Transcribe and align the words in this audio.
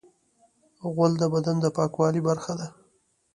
غول 0.93 1.13
د 1.19 1.23
بدن 1.33 1.55
د 1.61 1.65
پاکوالي 1.77 2.21
برخه 2.29 2.53
ده. 2.59 2.67